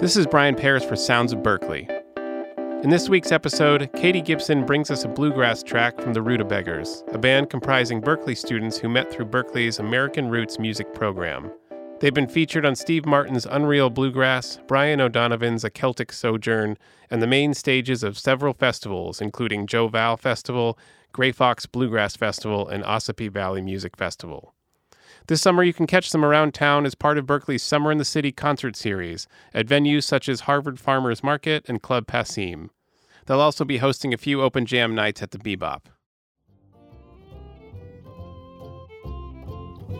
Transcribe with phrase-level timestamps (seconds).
[0.00, 1.86] This is Brian Paris for Sounds of Berklee.
[2.82, 7.04] In this week's episode, Katie Gibson brings us a bluegrass track from the Ruta Beggars,
[7.12, 11.52] a band comprising Berklee students who met through Berklee's American Roots music program.
[12.00, 16.78] They've been featured on Steve Martin's Unreal Bluegrass, Brian O'Donovan's A Celtic Sojourn,
[17.10, 20.78] and the main stages of several festivals, including Joe Val Festival,
[21.12, 24.54] Grey Fox Bluegrass Festival, and Ossipee Valley Music Festival.
[25.26, 28.04] This summer, you can catch them around town as part of Berklee's Summer in the
[28.04, 32.70] City concert series at venues such as Harvard Farmers Market and Club Passim.
[33.26, 35.82] They'll also be hosting a few open jam nights at the Bebop.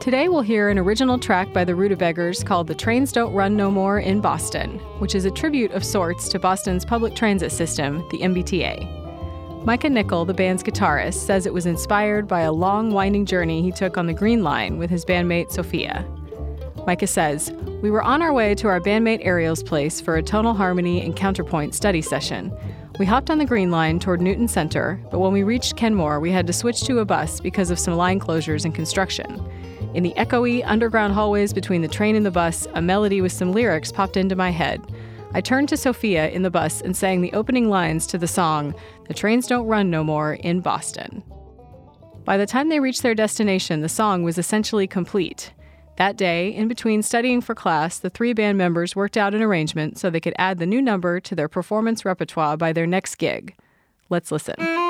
[0.00, 3.56] Today we'll hear an original track by the Ruta Beggars called The Trains Don't Run
[3.56, 7.98] No More in Boston, which is a tribute of sorts to Boston's public transit system,
[8.10, 9.01] the MBTA.
[9.64, 13.70] Micah Nickel, the band's guitarist, says it was inspired by a long, winding journey he
[13.70, 16.04] took on the Green Line with his bandmate Sophia.
[16.84, 20.54] Micah says, We were on our way to our bandmate Ariel's place for a tonal
[20.54, 22.52] harmony and counterpoint study session.
[22.98, 26.32] We hopped on the Green Line toward Newton Center, but when we reached Kenmore, we
[26.32, 29.48] had to switch to a bus because of some line closures and construction.
[29.94, 33.52] In the echoey underground hallways between the train and the bus, a melody with some
[33.52, 34.82] lyrics popped into my head.
[35.34, 38.74] I turned to Sophia in the bus and sang the opening lines to the song,
[39.08, 41.22] The Trains Don't Run No More in Boston.
[42.24, 45.52] By the time they reached their destination, the song was essentially complete.
[45.96, 49.98] That day, in between studying for class, the three band members worked out an arrangement
[49.98, 53.54] so they could add the new number to their performance repertoire by their next gig.
[54.10, 54.81] Let's listen.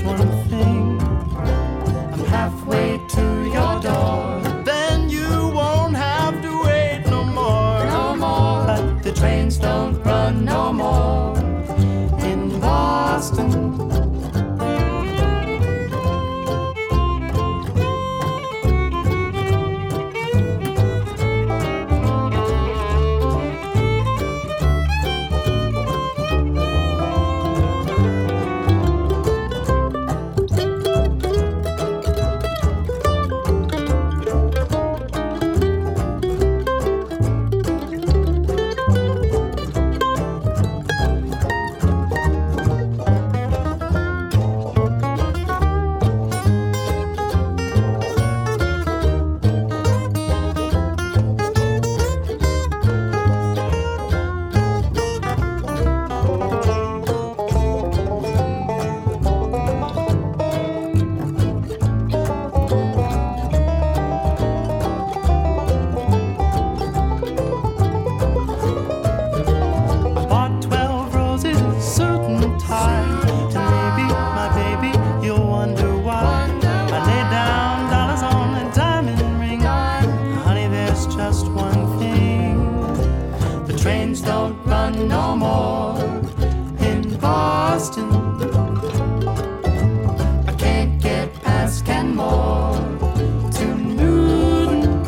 [0.00, 1.00] Just one thing.
[2.12, 4.40] I'm halfway to your door.
[4.64, 7.84] Then you won't have to wait no more.
[7.84, 8.66] No more.
[8.66, 11.29] But the trains don't run no more
[83.66, 85.98] the trains don't run no more.
[86.78, 88.10] In Boston.
[90.46, 92.74] I can't get past Kenmore
[93.52, 95.04] to noon.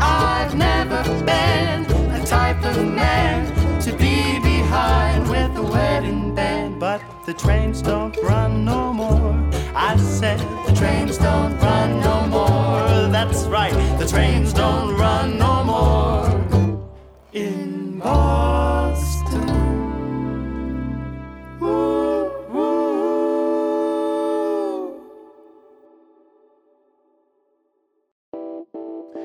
[0.00, 7.02] I've never been a type of man to be behind with a wedding band, but
[7.26, 9.34] the trains don't run no more.
[9.74, 12.01] I said the trains don't run.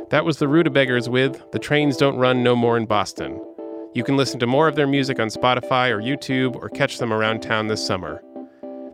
[0.09, 3.41] That was the Ruta Beggars with The Trains Don't Run No More in Boston.
[3.93, 7.11] You can listen to more of their music on Spotify or YouTube or catch them
[7.11, 8.23] around town this summer.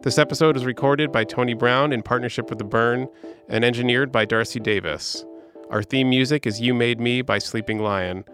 [0.02, 3.08] This episode was recorded by Tony Brown in partnership with The BIRN
[3.48, 5.24] and engineered by Darcy Davis.
[5.70, 8.26] Our theme music is You Made Me by Sleeping Lion.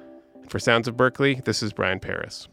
[0.47, 2.47] For Sounds of Berklee, this is Brian Paris.